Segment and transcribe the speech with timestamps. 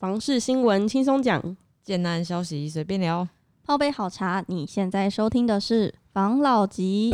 [0.00, 3.28] 房事新闻轻松讲，简单消息随便聊。
[3.62, 7.10] 泡杯好茶，你现在收听的是房老吉。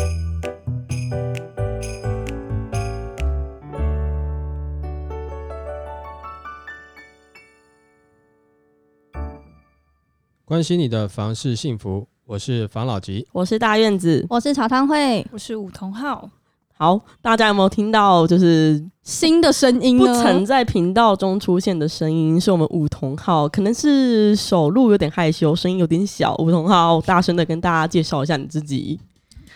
[10.45, 13.27] 关心你的房事幸福，我是房老吉。
[13.33, 14.25] 我是大院子。
[14.31, 16.31] 我是茶汤会，我是梧桐号，
[16.79, 18.27] 好，大家有没有听到？
[18.27, 20.05] 就是新的声音不？
[20.09, 26.35] 曾在频道中出现的声音，是我们梧桐浩，可能是手录有点害羞，声音有点小。
[26.35, 29.01] 梧桐浩，大声的跟大家介绍一下你自己。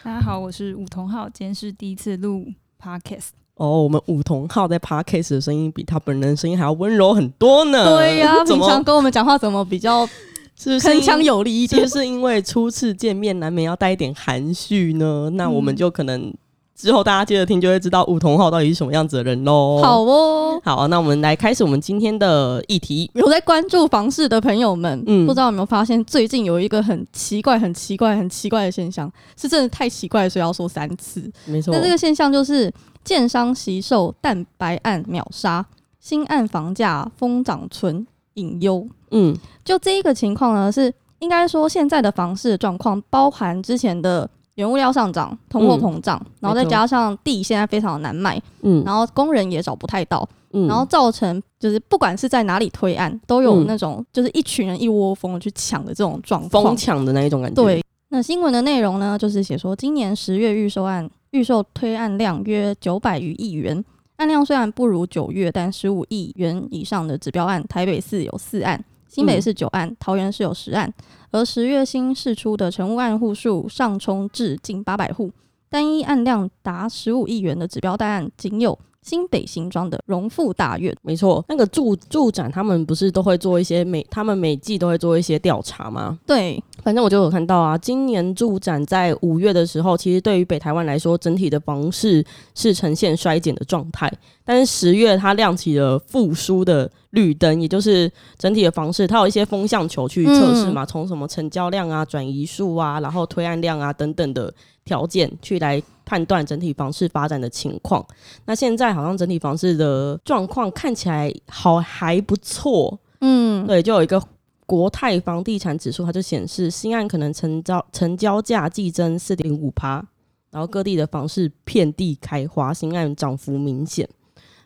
[0.02, 2.46] 大家好，我是武同浩，今天是第一次录
[2.82, 7.84] podcast，哦，我们武同浩在 podcast 的声音比他本人的声音还要温柔很多呢。
[7.84, 10.08] 对呀、 平常跟我们讲话怎么比较
[10.56, 11.98] 是铿锵有力一点是不？
[11.98, 15.28] 是因为初次见面难免要带一点含蓄呢？
[15.34, 16.32] 那我们就可能
[16.80, 19.82] 之后大家接着听就会知道梧桐号到底是什么样子的人喽。
[19.82, 20.58] 好哦。
[20.64, 23.10] 好，那我们来开始我们今天的议题。
[23.14, 31.20] 有在关注房市的朋友们，嗯不知道有没有发现，最近有一个很奇怪、很奇怪、很奇怪的现象，是真的太奇怪，所以要说三次。
[31.44, 32.72] 没错那，这个现象就是
[33.04, 35.64] 建商惜售蛋白案秒杀，
[35.98, 38.86] 新案房价疯涨存隐忧。
[39.10, 56.76] 嗯就这一个情况呢，是应该说现在的房市的状况，包含之前的原物料上涨、通货膨胀，然后再加上地现在非常的难卖，嗯然后工人也找不太到，嗯然后造成就是不管是在哪里推案，都有嗯那种就是一群人一窝蜂的去抢的这种状况疯。
[56.76, 57.62] 抢的那一种感觉。
[57.62, 63.82] 对，那新闻的内容呢，就是写说今年十月预售案预售推案量约九百余亿元，
[64.16, 70.94] 案量虽然不如九月，但十五亿元以上的指标案，台北市有四案，新北市九案，桃园市有十案，
[71.32, 75.32] 而十月新释出的成屋案户数上冲至近八百户，
[75.68, 80.94] 单一案量达十五亿元的指标单案仅有新北新庄的荣富大院。
[81.02, 86.18] 没错，那个住住展他们不是都会做一些每他们每季都会做一些调查吗？
[86.26, 92.24] 对，反正我就有看到啊，今年住展在五月的时候，其实对于北台湾来说，整体的房市
[92.54, 94.12] 是呈现衰减的状态。
[94.44, 104.52] 但是十月它亮起了复苏的绿灯，也就是整体的房市，它有一些风向球去测试嘛，从、什么成交量啊、转移数啊，然后推案量啊等等的
[104.90, 108.04] 条件去来判断整体房市发展的情况。
[108.44, 114.20] 那现在好像整体房市的状况看起来好还不错，嗯，对，就有一个
[114.66, 120.04] 国泰房地产指数，它就显示新案可能成交成交价季增四点五趴，
[120.50, 124.08] 然后各地的房市遍地开花，新案涨幅明显。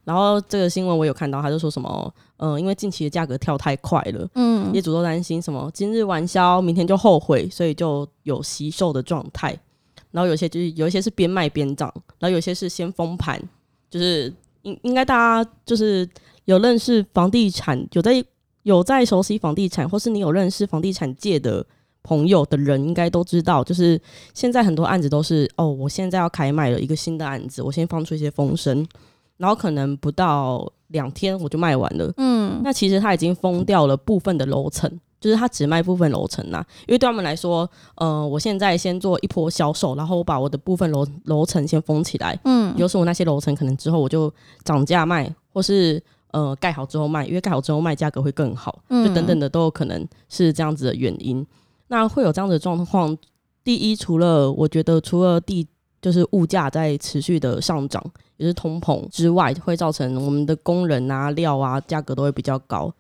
[0.05, 9.59] 然后这个新闻我有看到，他就说什么，嗯、因为近期的价格跳太快了，嗯业主都担心什么今日完销，明天就后悔，所以就有惜售的状态。
[10.15, 13.43] 然后有些就是有一些是边卖边涨，然后有些是先封盘，
[13.91, 14.33] 就是
[14.63, 16.09] 应应该大家就是
[16.45, 18.25] 有认识房地产，有在
[18.63, 21.67] 有在熟悉房地产，或是你有认识房地产界的
[22.05, 24.01] 朋友的人，应该都知道，就是
[24.35, 28.87] 现在很多案子都是哦，我现在要开卖了一个新的案子，我先放出一些风声，
[29.37, 32.13] 然后可能不到两天我就卖完了。
[32.19, 34.89] 嗯，那其实它已经封掉了部分的楼层，
[35.25, 36.63] 就是它只卖部分楼层啦。
[36.87, 44.31] 因为对他们来说，呃，我现在先做一波销售，然后我把我的部分楼楼层先封起来，嗯，就是我那些楼层可能之后我就
[44.65, 46.03] 涨价卖，或是
[46.33, 51.47] 呃盖好之后卖，因为盖好之后卖价格会更好，嗯就等等的都有可能是这样子的原因。
[51.89, 53.17] 那会有这样子的状况，
[53.63, 55.67] 第一，除了我觉得除了地
[56.03, 58.05] 就是物价在持续的上涨，
[58.37, 62.93] 也是通膨之外，会造成我们的工人啊、料啊价格都会比较高。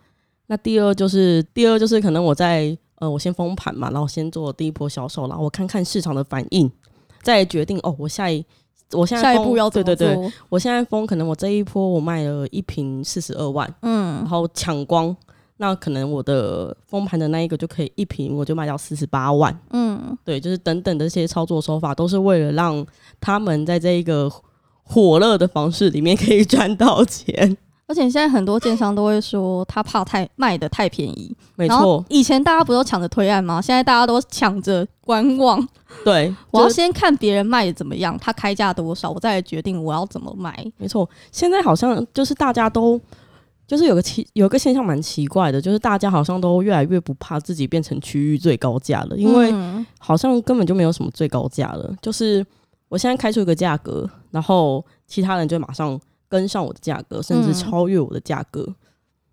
[0.46, 6.70] 那第二就是第二就是可能我在呃我先封盘嘛，然后先做第一波销售，然后我看看市场的反应，
[7.22, 8.44] 再决定哦我下一
[8.92, 15.16] 我现在下一步要对对对，我现在封可能我这一波我卖了一瓶四十二万，嗯然嗯后抢光，
[15.56, 22.86] 那可能我的封盘的那一个就可以一瓶我就卖到四十八万，嗯，对，就是等等的这些操作手法，都是为了让
[23.20, 24.30] 他们在这一个
[24.82, 27.56] 火热的房市里面可以赚到钱。
[27.86, 33.60] 而且现在很多建商都会说他怕太卖的太便宜，没错，以前大家不都抢着推案吗？
[33.60, 35.66] 现在大家都抢着观望，
[36.04, 40.54] 对，我要就先看别人卖的怎么样，他开价多少，我再来决定我要怎么卖。
[40.76, 41.08] 没错。
[41.30, 43.00] 现在好像就是大家都。
[43.66, 51.90] 就是有个奇有个现象蛮奇怪的，就是大家好像都越来越不怕自己变成区域最高价了，因为嗯好像根本就没有什么最高价了。
[52.02, 52.44] 就是
[52.90, 55.98] 我现在开出一个价格，然后其他人就马上
[56.34, 58.74] 跟上我的价格，甚至嗯超越我的价格。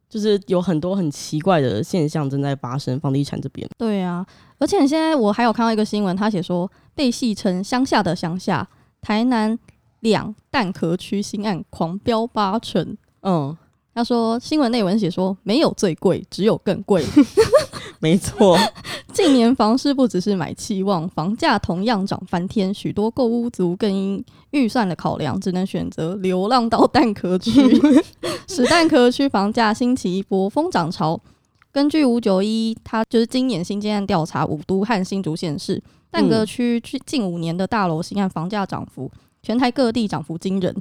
[0.08, 3.68] 就是有很多很奇怪的现象正在发生，房地产这边。
[3.78, 4.26] 对啊，
[4.60, 8.68] 而且现在我还有看到一个新闻，他写说被戏称乡下的乡下，
[9.02, 9.58] 台南
[10.02, 13.56] 两蛋壳区新案狂飙八成，嗯，
[13.94, 17.04] 他说新闻内文写说没有最贵，只有更贵。
[18.00, 18.58] 没错，
[19.14, 27.52] 近年房市不只是买期望，房价同样涨翻天，许多购屋族更因预算的考量，只能选择流浪到蛋壳区，
[28.48, 31.20] 使蛋壳区房价兴起一波疯涨潮。
[31.72, 35.82] 根据五九一，他就是今年新建案调查五都和新竹县市。
[36.10, 39.10] 蛋壳区近五年的大楼新案房价涨幅，
[39.44, 40.76] 全台各地涨幅惊人，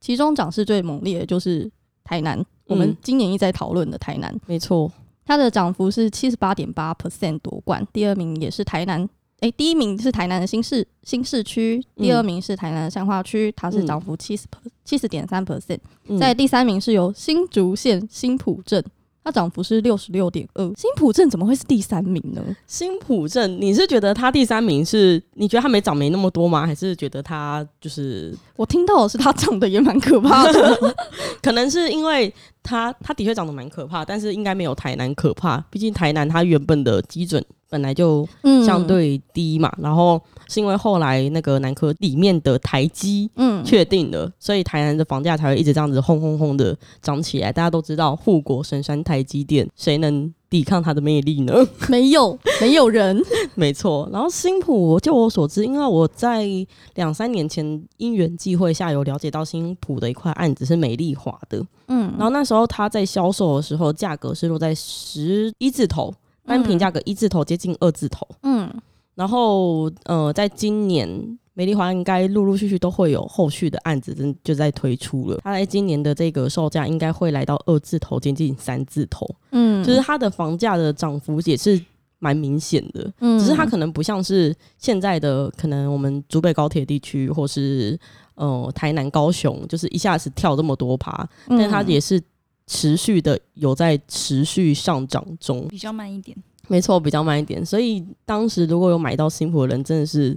[0.00, 1.70] 其中涨势最猛烈的就是
[2.02, 4.34] 台南，我们嗯今年一直在讨论的台南。
[4.46, 4.90] 没错，
[5.24, 9.08] 它的涨幅是七十八点八 percent 夺冠，第二名也是台南，
[9.40, 14.46] 诶，第一名是台南的新市新市区，第二名是台南的善化区，它是涨幅七十
[14.84, 15.78] 七十点三 percent，
[16.08, 18.84] 嗯在第三名是由新竹县新浦镇。
[19.26, 22.44] 它涨幅是六十六点二，新浦镇怎么会是第三名呢？
[22.66, 25.22] 新浦镇，你是觉得它第三名是？
[25.32, 26.66] 你觉得它没涨没那么多吗？
[26.66, 30.94] 还是觉得它就是我听到的是他长得也蛮可怕的。
[31.42, 35.58] 可能是因为他他的确长得蛮可怕，但是应该没有台南可怕。
[35.70, 47.52] 毕竟台南它原本的基准本来就嗯相对低嘛，然后是因为后来那个南科里面的台积嗯确定了，所以台南的房价才会一直这样子轰轰轰的涨起来。
[47.52, 51.52] 大家都知道护国神山台积电，谁能抵抗它的魅力呢？
[51.90, 53.20] 没有没有人，
[53.56, 56.46] 没错，然后新浦，就我所知，因为我在
[56.94, 62.12] 两三年前因缘际会下有了解到新浦的一块案子是美丽华的，嗯。
[62.16, 66.14] 然后那时候它在销售的时候，价格是落在十一字头，
[66.46, 68.24] 单品价格一字头接近二字头。
[68.44, 68.72] 嗯。
[69.16, 75.40] 然后呃，在今年美丽华应该陆陆续续都会有后续的案子，真就在推出了。
[75.42, 81.80] 它在今年的这个售价应该会来到二字头，接近三字头，嗯就是它的房价的涨幅也是
[82.18, 83.12] 蛮明显的。
[83.20, 87.98] 嗯只是它可能不像是现在的可能我们竹北高铁地区或是
[88.34, 91.12] 呃台南高雄，就是一下子跳这么多趴，
[91.46, 92.20] 嗯但它也是
[92.66, 95.68] 持续的有在持续上涨中。
[95.68, 96.36] 比较慢一点。
[96.66, 97.64] 没错，比较慢一点。
[97.64, 100.34] 所以当时如果有买到新浦的人，真的是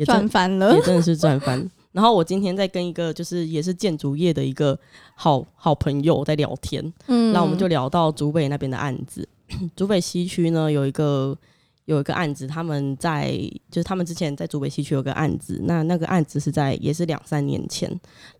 [0.00, 0.80] 也赚翻了也。
[0.82, 1.70] 真的是赚翻。
[1.92, 4.78] 然后我今天在跟一个就是也是建筑业的一个
[5.14, 9.28] 好好朋友在聊天，嗯那我们就聊到竹北那边的案子。
[9.74, 11.36] 竹北西区呢有一个
[11.90, 13.32] 有一个案子，他们在
[13.70, 17.90] 就是他们之前在竹北西区有个案子，那那个案子是在也是两三年前，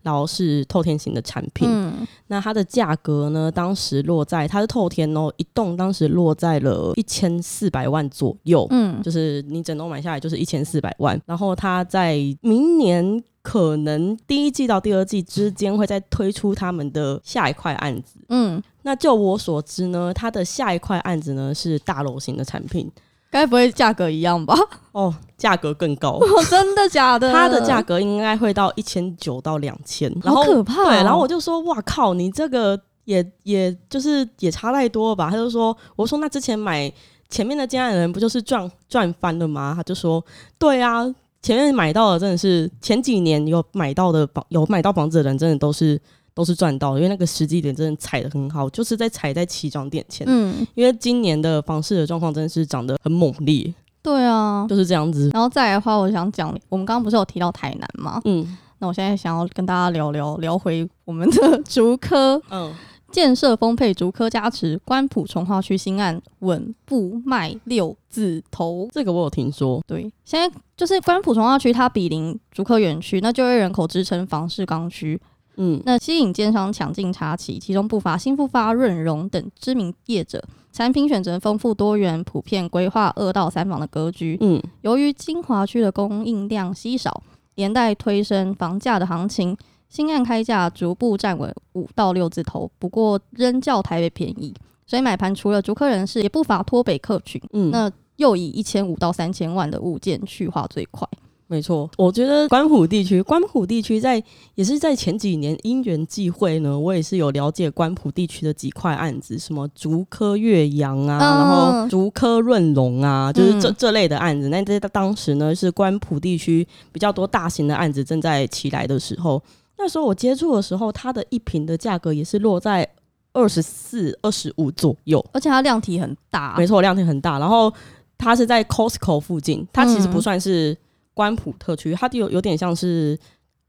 [0.01, 1.67] 然后是透天型的产品。
[1.69, 8.65] 嗯那它的价格呢，当时落在它是透天哦，一栋当时落在了一千四百万左右。
[8.69, 18.19] 嗯就是你整栋买下来就是一千四百万，然后它在明年可能第一季到第二季之间会再推出他们的下一块案子。
[18.29, 22.89] 嗯，那就我所知呢，它的下一块案子呢是大楼型的产品
[23.31, 24.53] 该不会价格一样吧？
[24.91, 27.31] 哦，价格更高， 哦，真的假的？
[27.31, 35.29] 它的价格应该会到一千九到两千，然后好可怕哦对，然后我就说哇靠，你这个也也就是也差太多了吧？
[35.31, 36.91] 他就说，我说那之前买
[37.29, 39.73] 前面的建案的人不就是赚赚翻了吗？
[39.75, 40.23] 他就说
[40.59, 41.03] 对啊，
[41.41, 45.99] 前面买到的真的是前几年有买到的房有买到房子的人，真的都是
[46.33, 50.25] 都是赚到的，因为那个时机点真的踩的很好，就是在踩在起涨点前。
[50.29, 54.65] 嗯，因为今年的房市的状况真的是涨得很猛烈，对啊。
[54.69, 55.29] 就是这样子。
[55.33, 58.21] 然后再来的话，我想讲，我们刚刚不是有提到台南吗？
[58.25, 62.73] 嗯那我现在想要跟大家聊聊聊回我们的竹科嗯，
[63.11, 68.89] 建设丰沛，竹科加持，关埔从化区新案稳步卖六字头。
[68.91, 69.79] 这个我有听说。
[69.85, 75.21] 对，现在就是关埔从化区，它比邻竹科园区，那就业人口支撑房市刚需，
[75.57, 80.43] 嗯那吸引奸商抢进插旗，其中不乏新复发、润荣等知名业者。
[80.71, 84.37] 产品选择丰富多元，普遍规划二到三房的格局。
[84.39, 87.21] 嗯由于金华区的供应量稀少，
[87.55, 89.57] 连带推升房价的行情，
[89.89, 94.53] 新案开价逐步站稳五到六字头，不过仍较台北便宜，
[94.87, 97.41] 所以买盘除了逐客人士，也不乏脱北客群。
[97.51, 101.05] 嗯，那又以一千五到三千万的物件去化最快。
[101.51, 104.23] 没错，我觉得关埔地区，关埔地区在
[104.55, 114.47] 也是在前几年因缘际会呢，我也是有了解关埔地区的几块案子，什么竹科岳阳啊，嗯然后竹科润隆啊，就是这、嗯这类的案子。
[114.47, 119.43] 那在当时呢，是关埔地区比较多大型的案子正在起来的时候，
[119.77, 122.87] 那时候我接触的时候，它的一瓶的价格也是落在
[123.33, 125.21] 二十四、二十五左右。
[125.33, 127.37] 而且它量体很大，没错，量体很大。
[127.39, 127.73] 然后
[128.17, 130.77] 它是在 Costco 附近，它其实嗯不算是
[131.21, 133.15] 关埔特区，它有有点像是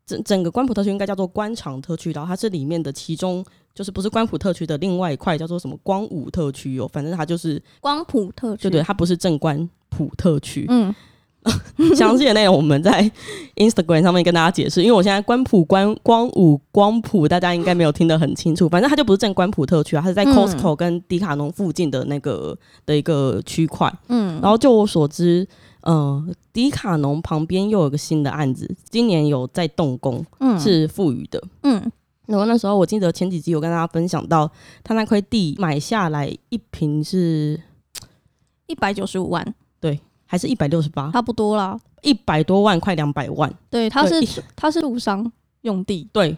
[0.07, 3.45] 整整个关埔特区应该叫做官场特区，然后它是里面的其中
[3.75, 10.65] 就是不是关埔特区的另外一块叫做什么光武特区哦，反正它就是光谱特区，对对，它不是正关埔特区。
[10.71, 10.95] 嗯
[11.97, 13.11] 详细的内容我们在
[13.57, 14.81] Instagram 上面跟大家解释。
[14.81, 18.69] 因为我现在关埔关光武光谱，大家应该没有听得很清楚。
[18.69, 22.57] 反正它就不是正关埔特区啊，它是在嗯 Costco 跟迪卡侬附近的那个
[22.87, 23.93] 的一个区块。
[24.07, 25.45] 嗯，然后就我所知，
[25.83, 31.43] 呃，迪卡侬旁边又有个新的案子，今年有在动工，嗯是富裕的。
[31.63, 31.91] 嗯
[32.27, 34.51] 然后那时候我记得前几集有跟大家分享到，
[34.85, 37.61] 他那块地买下来一平是
[38.67, 41.79] 一百九十五万，对还是一百六十八，差不多啦。
[42.01, 43.53] 一百多万，快两百万。
[43.69, 45.31] 对，它是它是路商
[45.63, 46.37] 用地，对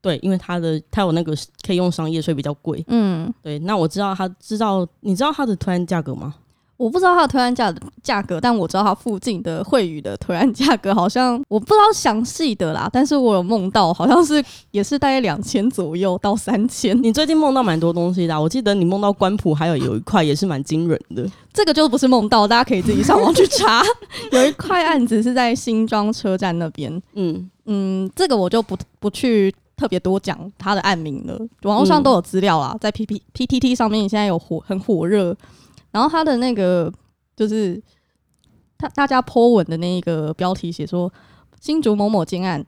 [0.00, 1.34] 对，因为他的他有那个
[1.66, 2.82] 可以用商业税比较贵。
[2.88, 6.34] 嗯，对，那我知道他知道，你知道它的突然价格吗？
[6.76, 21.26] 我不知道它的推案价价格，但我知道它附近的惠宇的推案价格好像我不知道详细的啦，但是我有梦到好像是也是大概两千左右到三千，你最近梦到蛮多东西的啊、我记得你梦到官埔还有有一块也是蛮惊人的。
[21.52, 23.82] 这个就不是梦到，大家可以自己上网去查。
[24.32, 27.50] 有一块案子是在新庄车站那边， 嗯。
[27.68, 35.36] 嗯，这个我就不不去特别多讲它的案名了，网络上都有资料啦，在 P P P T T 上面现在有火很火热，
[35.96, 36.92] 然后他的那个
[37.34, 37.82] 就是
[38.76, 41.10] 他大家 po 文的那个标题写说
[41.58, 42.62] 新竹某某建案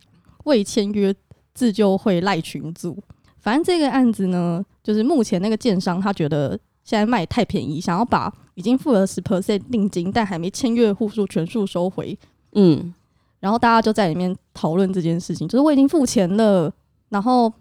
[0.45, 1.15] 未签约
[1.53, 2.97] 自救会赖群组，
[3.41, 12.19] 反正这个案子呢，就是目前那个建商他觉得现在卖太便宜，想要把已经付了十 percent 定金但还没签约的户数全数收回，
[12.53, 12.95] 嗯。
[13.41, 16.73] 然后大家就在里面讨论这件事情，就是我已经付钱了，
[17.11, 17.53] 然后，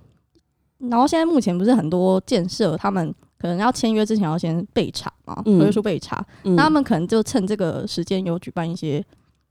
[0.77, 5.59] 然后现在目前不是很多建设，他们可能要签约之前要先备查嘛，嗯。
[5.59, 9.03] 合约书备查，嗯，那他们可能就趁这个时间有举办一些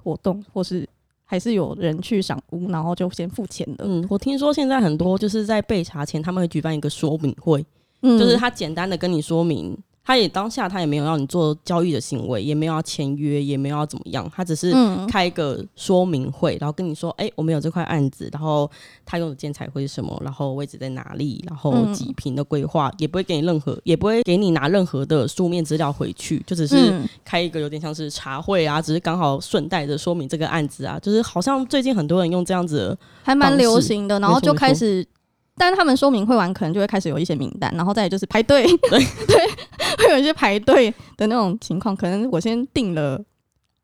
[0.02, 0.88] 活动，或是
[1.25, 7.64] 还是有人去赏屋，然后就先付钱的，嗯，我听说现在很多就是在备查前，他们会举办一个说明会，
[8.02, 8.19] 嗯。
[8.19, 9.76] 就是他简单的跟你说明，
[10.07, 15.05] 他也当下他也没有让你做交易的行为，也没有要签约，也没有要怎么样，他只是嗯。
[15.09, 18.71] 开一个说明会，然后跟你说，哎、我们有这块案子，然后
[19.05, 21.93] 他用的建材会是什么，然后位置在哪里，然后嗯。
[21.93, 27.09] 几平的规划，也不会给你任何，也不会给你拿任何的书面资料回去，就只是嗯。
[27.25, 35.05] 开一个有点像是茶会啊，只是刚好顺带着说明这个案子啊，就是好像最近很多人用这样子的，还蛮流行的，然后就开始。
[35.59, 38.99] 但是他们说明会完，可能就会开始有一些名单，然后再就是排队，对。
[39.27, 39.51] 对，
[39.99, 41.97] 会有一些排队的那种情况。
[41.97, 43.23] 可能我先定了，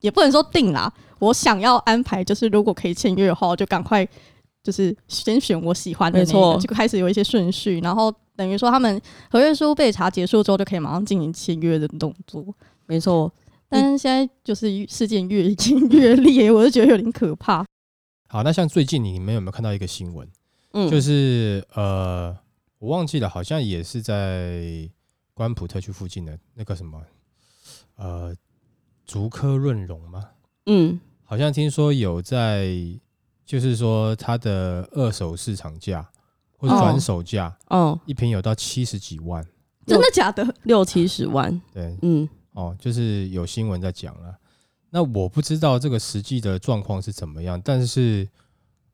[0.01, 4.07] 也不能说定啦，我想要安排，就是如果可以签约的话，我就赶快
[4.63, 9.01] 就是先选我喜欢的那没错个，就开始有一些顺序，然后等于说他们
[9.31, 12.45] 合约书被查结束之后，就可以马上进行签约的动作。
[12.87, 13.33] 没错，
[13.69, 15.57] 但是现在就是事件越演
[15.91, 17.65] 越烈，我就觉得有点可怕。
[18.29, 20.29] 好，那像最近你们有没有看到一个新闻？
[20.73, 22.37] 嗯，就是呃，
[22.79, 24.89] 我忘记了，好像也是在
[25.35, 27.03] 关埔特区附近的那个什么
[27.97, 28.35] 呃
[29.05, 30.31] 竹科润荣吗？
[30.67, 32.69] 嗯好像听说有在，
[33.45, 36.07] 就是说它的二手市场价
[36.59, 39.43] 或者哦转手价、哦，一瓶有到七十几万，
[39.87, 40.55] 真的假的？
[40.65, 44.37] 六七十万，对，嗯哦，就是有新闻在讲了。
[44.91, 48.29] 那我不知道这个实际的状况是怎么样，但是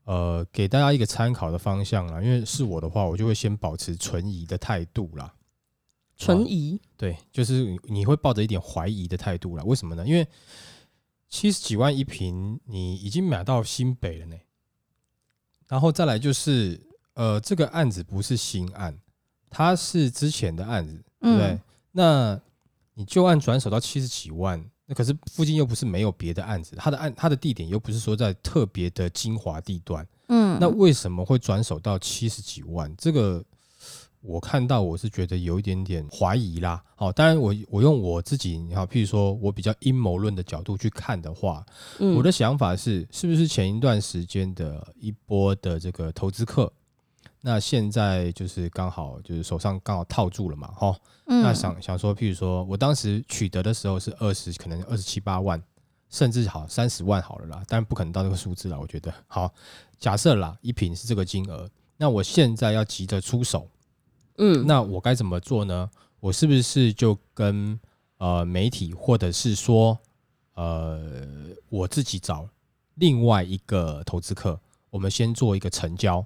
[0.05, 2.23] 呃，给大家一个参考的方向啦。
[2.23, 5.35] 因为是我的话，我就会先保持存疑的态度啦。
[6.19, 9.65] 存疑，对，就是你你会抱着一点怀疑的态度了。
[9.65, 10.07] 为什么呢？
[10.07, 10.27] 因为
[11.29, 14.37] 七十几万一平，你已经买到新北了呢。
[15.69, 16.81] 然后再来就是，
[17.15, 18.99] 呃，这个案子不是新案，
[19.49, 21.47] 它是之前的案子，对不对？
[21.47, 21.61] 嗯
[21.93, 22.41] 那
[22.95, 32.95] 你旧案转手到七十几万，那可是附近又不是没有别的案子，它的案它的地点又不是说在特别的精华地段，嗯，那为什么会转手到七十几万？
[32.97, 33.45] 这个
[34.21, 36.83] 我看到我是觉得有一点点怀疑啦。
[36.97, 41.65] 好，当然我我用我自己，你好，譬如说我比较阴谋论的角度去看的话，
[42.01, 46.71] 嗯，我的想法是，是不是前一段时间的一波的这个投资客，
[47.41, 50.99] 那现在就是刚好就是手上刚好套住了嘛，哈，
[51.29, 55.63] 嗯那想想说，譬如说我当时取得的时候是二十，可能二十七八万，
[56.11, 58.77] 甚至好三十万好了啦，但不可能到这个数字啦。
[58.77, 59.53] 我觉得好，
[60.01, 63.69] 假设啦，一瓶是这个金额，那我现在要急着出手，
[64.39, 65.91] 嗯，那我该怎么做呢？
[66.21, 67.79] 我是不是就跟
[68.19, 69.99] 呃媒体，或者是说
[70.55, 71.01] 呃
[71.69, 72.49] 我自己找
[72.95, 74.59] 另外一个投资客，
[74.91, 76.25] 我们先做一个成交，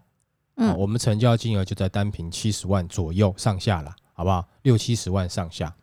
[0.56, 4.46] 嗯好，我们成交金额就在单瓶七十万左右上下了，好不好？
[4.62, 5.74] 六七十万上下。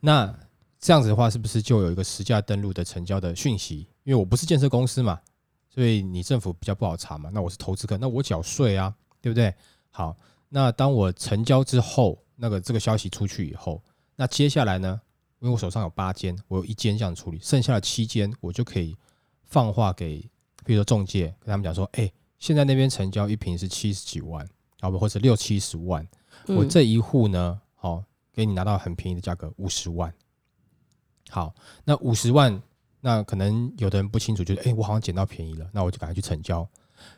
[0.00, 0.32] 那
[0.80, 3.86] 这样子的话，是不是就有一个实价登录的成交的讯息？
[4.02, 5.18] 因为我不是建设公司嘛，
[5.70, 7.30] 所以你政府比较不好查嘛。
[7.32, 9.54] 那我是投资客，那我缴税啊，对不对？
[9.90, 10.14] 好，
[10.54, 13.82] 那当我成交之后，那个这个消息出去以后，
[14.14, 15.00] 那接下来呢？
[15.40, 18.96] 因为我手上有八间，我有一间这样处理，剩下的七间我就可以
[19.42, 20.20] 放话给，
[20.64, 22.08] 比如说中介，跟他们讲说，哎、
[22.38, 24.48] 现在那边成交一平是七十几万，
[24.80, 26.06] 好不或者六七十万，
[26.46, 30.14] 我嗯这一户呢，好、给你拿到很便宜的价格，五十万。
[31.30, 31.52] 好，
[31.84, 32.62] 那五十万，
[33.00, 36.66] 那可能有的人不清楚，觉得哎、诶我好像捡到便宜了，那我就赶快去成交。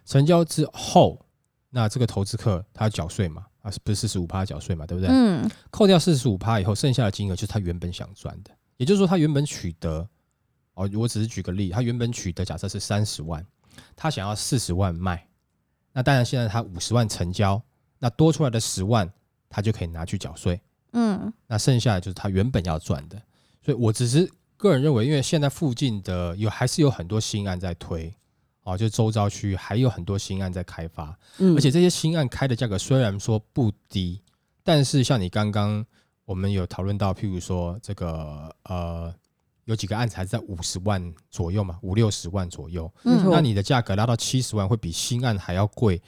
[0.06, 1.20] 成交之后，
[1.76, 3.44] 那这个投资客他要缴税嘛？
[3.60, 4.86] 啊，是不是四十五趴缴税嘛？
[4.86, 5.10] 对不对？
[5.12, 8.50] 嗯扣掉四十五趴以后，剩下的金额就是他原本想赚的。
[8.78, 10.08] 也就是说，他原本取得，
[10.72, 13.44] 哦，我只是举个例，他原本取得假设是三十万，
[13.94, 15.28] 他想要四十万卖，
[15.92, 17.62] 那当然现在他五十万成交，
[17.98, 19.12] 那多出来的十万，
[19.50, 20.58] 他就可以拿去缴税。
[20.92, 23.20] 嗯那剩下的就是他原本要赚的。
[23.62, 28.14] 所以我只是个人认为，因为现在附近的有还是有很多新案在推，
[28.66, 34.20] 哦，就周遭区域还有很多新案在开发，嗯而且这些新案开的价格虽然说不低，
[34.62, 35.84] 但是像你刚刚
[36.24, 39.14] 我们有讨论到，譬如说这个呃。
[39.66, 42.88] 有几个案子还是在五十万左右嘛，五六十万左右。
[43.02, 46.00] 嗯那你的价格拉到七十万，会比新案还要贵，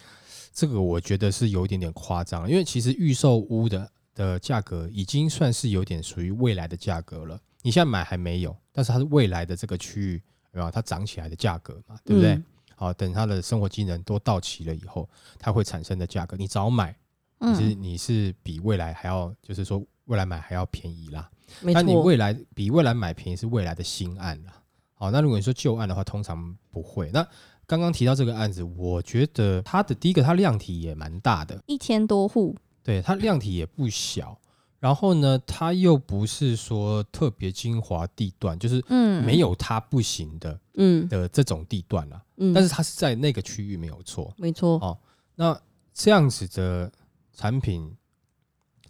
[0.53, 7.37] 这个我觉得是有一点点夸张，因为其实预售屋的的价格已经算是有点属于未来的价格了。
[7.63, 10.23] 你现在买还没有，但是它是未来的这个区域，
[10.53, 12.35] 有没有它涨起来的价格嘛，对不对？
[12.35, 12.45] 嗯
[12.81, 16.97] 好，等它的生活机能都到齐了以后，它会产生的价格，你早买，
[17.41, 21.29] 你是嗯你是比未来还要，就是说未来买还要便宜啦。
[21.61, 24.53] 那你未来比未来买便宜是未来的新案啦。
[24.95, 27.11] 好，那如果你说旧案的话，通常不会。
[27.13, 27.27] 那
[27.67, 34.39] 刚刚提到这个案子，我觉得它的第一个，它量体也蛮大的，一千多户，对，它量体也不小。
[34.81, 42.23] 然后呢，它又不是说特别精华地段，就是嗯没有它不行的嗯的这种地段啦。
[42.37, 44.33] 嗯，但是它是在那个区域没有错。
[44.37, 44.97] 没错，哦
[45.35, 45.61] 那
[45.93, 46.91] 这样子的
[47.33, 47.93] 产品，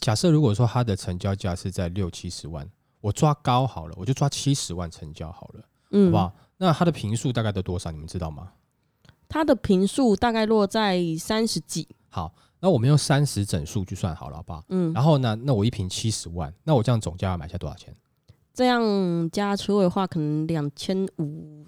[0.00, 2.68] 假设如果说它的成交价是在六七十万，
[3.00, 6.35] 我抓高好了，我就抓七十万成交好了，嗯，好不好？
[6.59, 7.90] 那它的平数大概都多少？
[7.90, 8.52] 你们知道吗？
[9.28, 11.87] 它的平数大概落在三十几，
[12.18, 14.64] 好，那我们用三十整数去算好了，好不好？
[14.70, 17.94] 嗯，然后呢，那我一瓶七十万，那我这样总价要买下多少钱？
[18.52, 21.64] 这样加车位的话，可能两千五、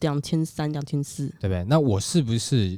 [0.00, 1.62] 两千三、两千四，对不对？
[1.68, 2.76] 那我是不是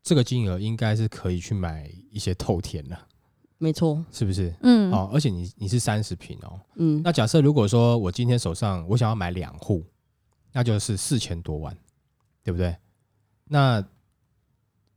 [0.00, 2.96] 这个金额应该是可以去买一些透天了？
[3.58, 4.54] 没错，是不是？
[4.62, 9.84] 嗯哦，而且你你是三十平哦，嗯，那假设如果说我今天手上我想要买两户，
[10.52, 11.76] 那就是四千多万，
[12.44, 12.76] 对不对？
[13.46, 13.84] 那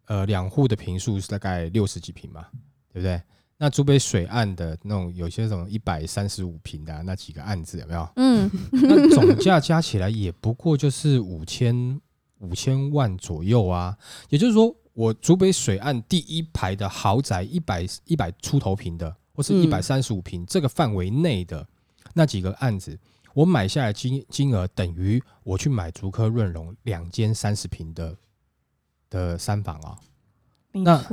[0.08, 2.48] 呃两户的平数是大概六十几平嘛，
[2.91, 3.22] 对不对？
[3.60, 8.08] 那竹北水岸的那种有些什么一百三十五平的啊、那几个案子有没有？
[8.17, 12.00] 嗯 那总价加起来也不过就是五千
[12.39, 13.98] 五千万左右啊。
[14.30, 21.67] 也就是说，我竹北水岸第一排的豪宅一百一百出头平的，或是嗯一百三十五平这个范围内的
[22.13, 22.96] 那几个案子，
[23.34, 28.15] 我买下来金金额等于我去买竹科润荣两间三十平的
[29.10, 29.98] 的三房啊。
[30.72, 31.06] 没那，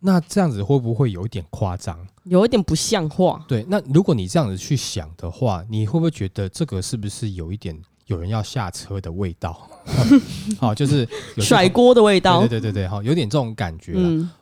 [0.00, 1.98] 那这样子会不会有一点夸张？
[2.24, 9.68] 有一点不像话，对，那如果你这样子去想的话，你会不会觉得这个是不是有一点有人要下车的味道？
[10.58, 13.94] 好，就是甩锅的味道，对对对对对，好，有点这种感觉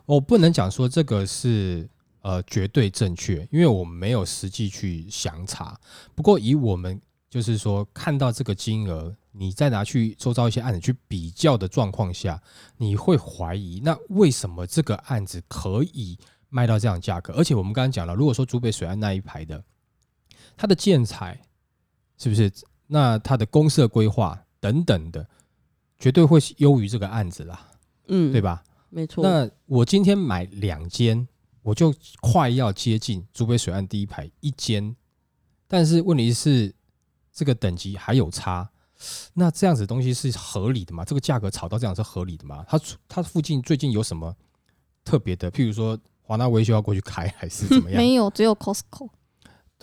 [0.05, 1.87] 我不能讲说这个是
[2.21, 5.77] 呃绝对正确，因为我们没有实际去详查。
[6.15, 6.99] 不过以我们
[7.31, 12.39] 就是说看到这个金额，你再拿去周遭一些案子去比较的状况下，
[12.75, 17.31] 你会怀疑，那为什么这个案子可以卖到这样价格？
[17.33, 19.63] 而且我们刚刚讲了，如果说竹北水岸那一排的，
[20.57, 21.41] 它的建材
[22.17, 22.51] 是不是？
[22.87, 25.25] 那它的公社规划等等的，
[25.97, 27.71] 绝对会优于这个案子啦，
[28.09, 28.41] 嗯，对？
[28.41, 28.61] 吧？
[28.89, 31.25] 没错，那我今天买两间，
[31.61, 34.93] 我就快要接近竹北水岸第一排一间，
[35.69, 36.75] 但是问题是
[37.33, 38.69] 这个等级还有差，
[39.33, 41.03] 那这样子的东西是合理的吗？
[41.05, 42.65] 这个价格炒到这样是合理的吗？
[42.67, 44.35] 它它附近最近有什么
[45.03, 45.51] 特别的？
[45.51, 47.97] 譬如说华纳维修要过去开，还是怎么样？
[48.01, 49.09] 没有，只有 Costco。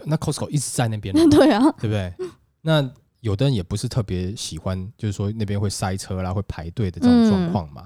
[0.04, 2.14] 那 Costco 一直在那边， 对啊，对不对？
[2.60, 2.88] 那
[3.20, 7.82] 有的人也不是特别喜欢，就是说那边会塞车啦，会排队的这种状况嘛，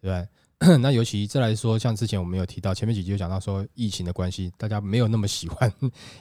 [0.00, 0.28] 对不对？
[0.80, 5.70] 那尤其再来说，像之前我们有提到，前面几集有讲到说疫情的关系，大家没有那么喜欢，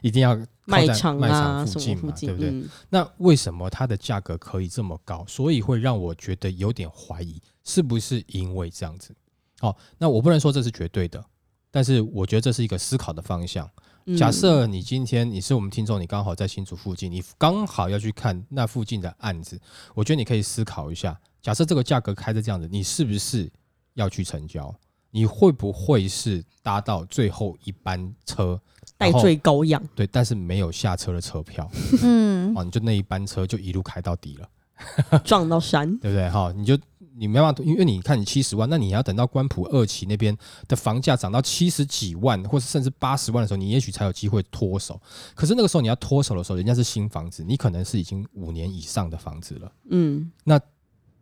[0.02, 2.50] 一定要靠在卖场卖啊，场附近嘛，对不对？
[2.50, 5.26] 嗯那为什么它的价格可以这么高？
[5.26, 9.16] 所以会让我觉得有点怀疑，是不是因为这样子？
[9.60, 11.24] 好，那我不能说这是绝对的，
[11.72, 13.66] 但是我觉得这是一个思考的方向。
[14.08, 19.60] 嗯假设你今天你是我们听众，你刚好在新竹附近，你刚好要去看那附近的案子，
[19.96, 23.52] 我觉得你可以思考一下，假设这个价格开的这样子，你是不是
[23.96, 24.74] 要去成交？
[25.12, 28.60] 你会不会是搭到最后一班车，
[28.98, 31.72] 戴然后罪羔羊，对，但是没有下车的车票，
[32.04, 34.50] 嗯，哦，你就那一班车就一路开到底了，
[35.24, 36.30] 撞到山，对不对？
[36.30, 36.78] 哈，你就
[37.16, 45.02] 你没办法，因为你看你七十万，那你要等到关埔二期那边的房价涨到七十几万，或者甚至八十万的时候，你也许才有机会脱手。
[45.34, 49.72] 可是那个时候你要脱手的时候，人家是新房子，你可能是已经五年以上的房子了。
[49.92, 50.60] 嗯，那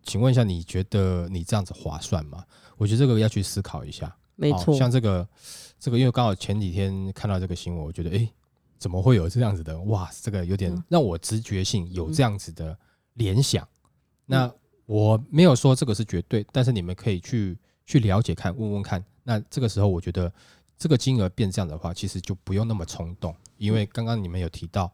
[0.02, 2.44] 请问一下，你觉得你这样子划算吗？
[2.78, 4.08] 我觉得这个要去思考一下。
[4.08, 5.28] 哦没错，像这个
[5.80, 8.28] 这个，因为刚好前几天看到这个新闻，我觉得诶，
[8.80, 9.80] 怎么会有这样子的？
[9.82, 12.76] 哇，这个有点嗯让我直觉性有这样子的
[13.14, 13.66] 联想。
[14.26, 14.52] 那
[14.88, 17.56] 我没有说这个是绝对，但是你们可以去
[17.86, 19.06] 去了解看，问问看。
[19.24, 20.34] 那这个时候，我觉得
[20.80, 24.92] 这个金额变这样的话，其实就不用那么冲动，因为刚刚你们有提到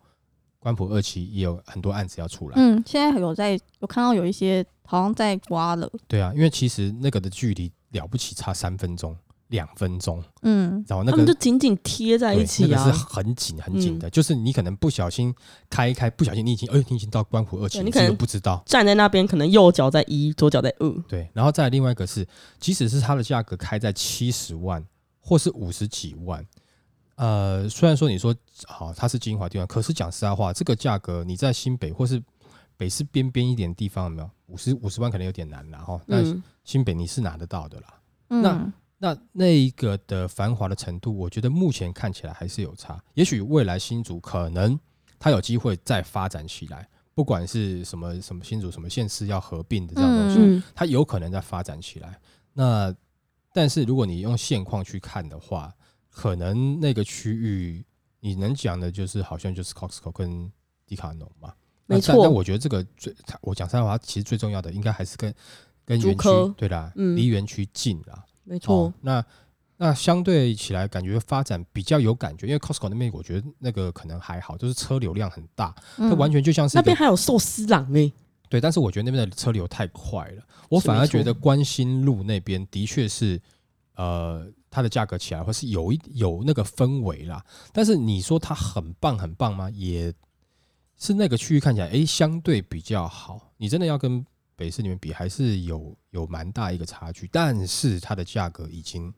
[0.60, 2.56] 关埔二期也有很多案子要出来。
[2.58, 9.15] 嗯，现在有在有看到有一些好像在挖了，对啊，因为其实那个的距离了不起差三分钟、
[9.48, 13.06] 两分钟，嗯，然后那个他们就紧紧贴在一起啊那个是。
[13.06, 15.34] 很紧很紧的，就是你可能不小心
[15.69, 18.62] 开一开，不小心你已经哎，你已经到关埔二期，你可能都不知道。
[18.65, 20.89] 站在那边，可能右脚在一，左脚在二。
[21.08, 22.28] 对，然后再另外一个是，
[22.60, 24.86] 即使是它的价格开在七十万
[25.19, 26.45] 或是五十几万，
[27.20, 28.34] 呃，虽然说你说
[28.66, 32.24] 好它是精华地段，可是讲实在话，这个价格你在新北或是
[32.78, 37.94] 北市边边一点地方有没有五十五十万可能有点难了哈，但嗯，新北你是拿得到的啦。
[38.30, 42.98] 嗯那那那一个的繁华的程度，我觉得目前看起来还是有差。
[43.16, 44.80] 也许未来新竹可能
[45.20, 52.18] 它有机会再发展起来，不管是什么什么新竹什么县市要合并的这样东西，嗯它有可能再发展起来。
[52.54, 52.96] 那
[53.54, 55.74] 但是如果你用现况去看的话，
[56.10, 57.86] 可能那个区域
[58.19, 60.52] 你能讲的就是好像就是 Costco 跟
[60.86, 61.54] 迪卡侬嘛。
[61.86, 62.13] 那没错。
[62.13, 65.34] 但但我觉得这个最，我讲实在话，其实最重要的应该还是跟
[65.86, 67.15] 跟园区对啦，嗯。
[67.15, 68.26] 离园区近啦。
[68.43, 68.76] 没错。
[68.76, 69.26] 哦，，那
[69.78, 78.12] 那相对起来，感觉发展比较有感觉，因为 Costco 那边我觉得那个可能还好，就是车流量很大，它嗯完全就像是那边还有寿司郎哎，
[78.50, 83.39] 对，但是我觉得那边的车流太快了，我反而觉得关心路那边的确是，
[83.95, 87.44] 呃，它的价格起来或是有一有那个氛围啦。
[87.74, 89.70] 但是你说它很棒很棒吗？
[89.72, 90.14] 也
[90.98, 93.52] 是那个区域看起来，诶，相对比较好。
[93.58, 97.28] 你真的要跟北市里面比，还是有有蛮大一个差距。
[97.32, 99.14] 但是它的价格已经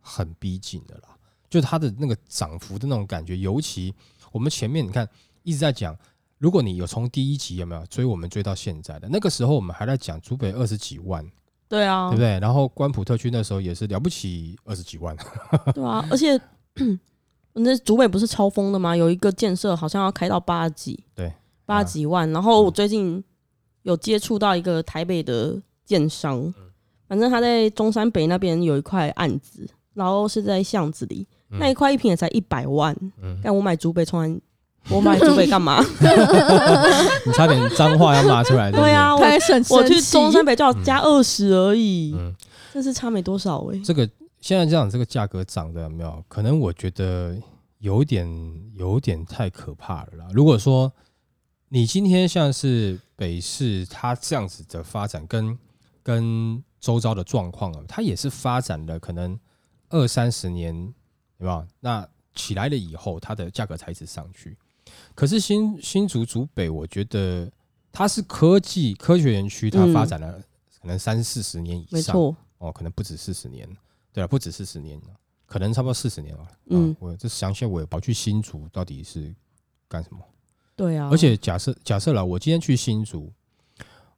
[0.00, 1.16] 很逼近了啦，
[1.48, 3.94] 就它的那个涨幅的那种感觉，尤其
[4.32, 5.08] 我们前面你看
[5.42, 5.96] 一直在讲。
[6.38, 11.22] 如果你有从第一集有没有追我们追到现在的那个时候，我们还在讲竹北二十几万，
[11.70, 12.38] 对啊对不，对？
[12.40, 15.16] 然后关埔特区那时候也是了不起二十几万，
[15.72, 16.38] 对啊，而且
[17.54, 18.96] 那竹北不是超疯的吗？
[18.96, 21.32] 有一个建设好像要开到八十几，对，
[21.64, 22.28] 八十几万。
[22.32, 23.22] 然后我最近
[23.82, 26.52] 有接触到一个台北的建商，
[27.08, 32.96] 反正他在中山北那边有一块案子，然后是在巷子里，嗯那一块一平也才一百万。
[33.22, 34.40] 嗯，但我买竹北从来，
[34.88, 35.80] 我买竹北干嘛？
[37.26, 39.22] 你差点脏话要骂出来， 对啊，我
[39.70, 42.34] 我去中山北就要加二十而已，嗯，
[42.72, 44.08] 真是差没多少哎、这个
[44.40, 46.24] 现在这样这个价格涨的有没有？
[46.26, 47.36] 可能我觉得
[47.78, 48.26] 有点
[48.74, 50.26] 有点太可怕了啦。
[50.32, 50.90] 如果说
[51.68, 55.56] 你今天像是北市，它这样子的发展跟
[56.02, 59.38] 跟周遭的状况啊，它也是发展了可能
[59.90, 60.74] 二三十年，
[61.38, 61.64] 有没有？
[61.78, 64.56] 那起来了以后，它的价格才一直上去。
[65.20, 67.52] 可是新新竹竹北，我觉得
[67.92, 70.40] 它是科技科学园区，它嗯发展了
[70.80, 73.68] 可能三四十年以上，错，哦，可能不止四十年，
[74.14, 75.08] 对啊，不止四十年了，
[75.44, 76.48] 可能差不多四十年了。
[76.70, 79.30] 嗯嗯，我这详细我也跑去新竹到底是
[79.88, 80.20] 干什么？
[80.74, 83.30] 对啊，而且假设假设了，我今天去新竹，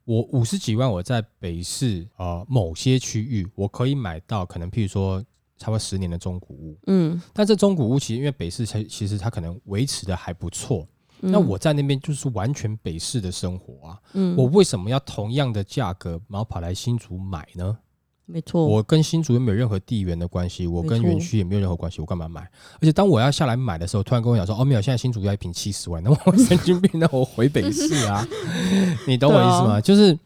[0.05, 5.21] 我五十几万，我在北市呃某些区域，我可以买到可能譬如说
[5.57, 10.87] 差不多十年的中古屋，嗯，但这中古屋其实因为北市其其实它可能维持的还不错，
[11.21, 11.31] 嗯。
[11.31, 14.35] 那我在那边就是完全北市的生活啊，嗯。
[14.37, 17.77] 我为什么要同样的价格，然后跑来新竹买呢？
[18.25, 22.41] 没错，我跟新竹又没有任何地缘的关系，我跟园区也没有任何关系，我干嘛买？
[22.75, 28.25] 而且当我要下来买的时候，突然跟我讲说，哦，没有，现在新竹要一瓶七十万，那我神经病，那我回北市啊，
[29.05, 29.81] 你懂我意思吗？
[29.81, 30.17] 就是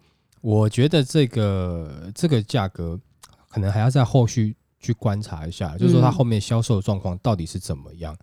[0.41, 2.97] 我觉得这个这个价格
[3.49, 8.17] 可能还要在后续去观察一下，就是说它嗯后面销售的状况到底是怎么样，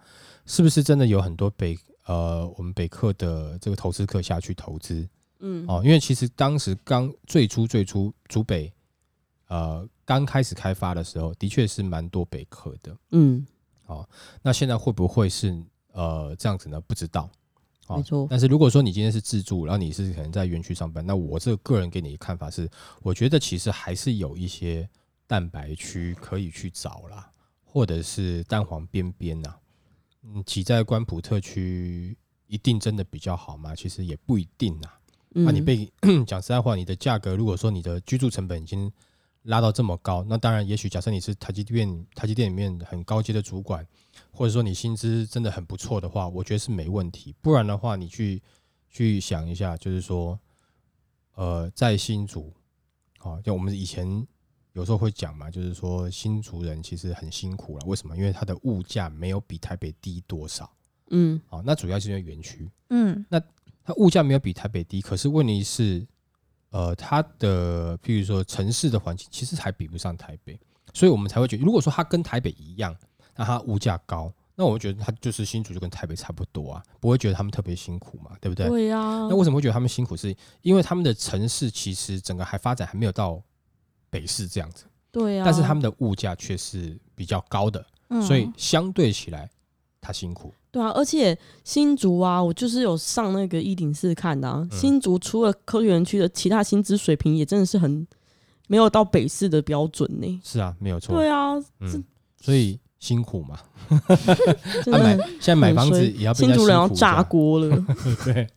[0.47, 5.09] 是不是真的有很多北呃我们北客的这个投资客下去投资，
[5.41, 8.73] 嗯哦，因为其实当时刚最初最初竹北
[9.49, 12.97] 呃刚开始开发的时候，的确是蛮多北客的。
[13.11, 13.47] 嗯，
[13.87, 14.09] 哦
[14.43, 15.61] 那现在会不会是
[15.93, 16.81] 呃这样子呢？
[16.83, 17.31] 不知道。
[17.87, 22.67] 哦没错但是如果说你今天是自助，然后你是可能在园区上班，那我这个个人给你的看法是，
[23.03, 24.89] 我觉得其实还是有一些
[25.35, 27.29] 蛋白区可以去找啦，
[27.65, 29.53] 或者是蛋黄边边呐。
[30.23, 32.17] 嗯，挤在关埔特区
[32.47, 33.75] 一定真的比较好吗？
[33.75, 34.89] 其实也不一定呐。
[35.35, 35.93] 嗯那、你被
[36.25, 38.93] 讲实在话，你的价格如果说你的居住成本已经
[39.43, 43.85] 拉到这么高，那当然，也许假设你是台积电台积电里面很高阶的主管，
[44.31, 47.35] 或者说你薪资真的很不错的话，我觉得是没问题。
[47.41, 48.41] 不然的话，你去
[48.89, 50.39] 去想一下，就是说，
[51.35, 52.55] 呃，在新竹，
[53.19, 54.25] 啊，就我们以前
[54.75, 57.85] 有时候会讲嘛，就是说新竹人其实很辛苦了。
[57.87, 58.17] 为什么？
[58.17, 60.71] 因为它的物价没有比台北低多少。
[61.11, 63.41] 嗯哦，那主要是因为园区，嗯那
[63.85, 66.05] 它物价没有比台北低，可是问题是，
[66.71, 70.59] 呃，它的譬如说城市的环境其实还比不上台北，
[70.95, 72.97] 所以我们才会觉得，如果说它跟台北一样，
[73.37, 78.67] 那它物价高，那我们觉得它就是新竹就跟台北差不多啊，不会觉得他们特别辛苦嘛，对不对？
[78.69, 80.17] 对呀，那为什么会觉得他们辛苦？
[80.17, 83.41] 是因为他们的城市其实整个还发展还没有到
[84.15, 89.51] 北市这样子，对呀，但是他们的物价却是比较高的，嗯所以相对起来
[90.01, 90.55] 他辛苦。
[90.71, 98.07] 对啊，而且新竹啊，我就是有上那个一顶四看的、啊，嗯新竹除了科学园区的其他薪资水平，也真的是很
[98.69, 100.41] 没有到北市的标准呢。
[100.45, 101.17] 是啊，没有错。
[101.17, 102.05] 对啊，嗯，
[102.41, 103.59] 所以辛苦嘛。
[104.83, 107.85] 真他买的现在买房子也要被人家新竹人要辛苦炸锅了。
[108.25, 108.49] 对，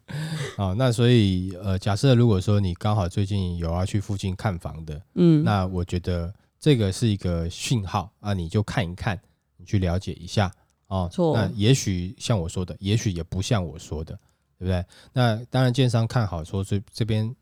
[0.55, 9.19] 啊，那所以呃，假设如果说你刚好最近有要去附近看房的，嗯，那我觉得这个是一个讯号啊，你就看一看，
[9.57, 10.49] 你去了解一下
[10.87, 11.09] 哦。
[11.11, 14.17] 错那也许像我说的，也许也不像我说的，
[14.57, 14.85] 对不对？
[15.11, 17.35] 那当然，建商看好说这这边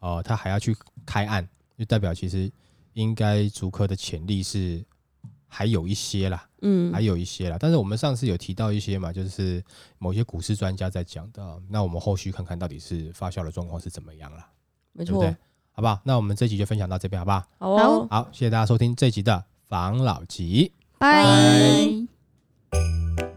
[0.00, 2.50] 哦，他还要去开案，就代表其实
[2.94, 4.84] 应该足科的潜力是
[5.46, 6.47] 还有一些啦。
[6.62, 9.62] 嗯还有一些啦，但是我们上次有提到一些嘛，就是
[9.98, 14.48] 某些股市专家在讲的啊，那我们后续看看到底是发酵的状况是怎么样啦，
[14.92, 15.36] 没错对不对，？
[15.72, 16.00] 好不好？
[16.04, 17.46] 那我们这集就分享到这边，好不好？
[17.58, 20.72] 好哦，好，谢谢大家收听这集的防老集。
[20.98, 21.24] 拜。
[22.70, 23.27] 拜